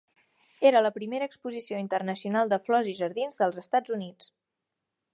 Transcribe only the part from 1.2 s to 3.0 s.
exposició internacional de flors i